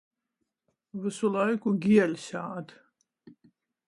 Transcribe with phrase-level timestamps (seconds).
[1.03, 2.73] Vysu laiku gieļs ād.